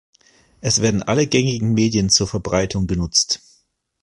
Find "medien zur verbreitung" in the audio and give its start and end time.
1.75-2.87